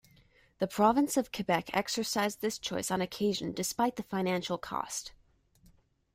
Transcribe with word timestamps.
The 0.57 0.65
province 0.65 1.15
of 1.15 1.31
Quebec 1.31 1.69
exercised 1.77 2.41
this 2.41 2.57
choice 2.57 2.89
on 2.89 3.01
occasion 3.01 3.51
despite 3.51 3.97
the 3.97 4.01
financial 4.09 4.57
cost. 4.57 5.11